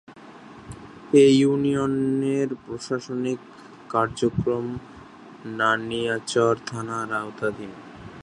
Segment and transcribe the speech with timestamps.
[1.13, 3.39] এ ইউনিয়নের প্রশাসনিক
[3.89, 4.65] কার্যক্রম
[5.59, 7.71] নানিয়ারচর থানার আওতাধীন।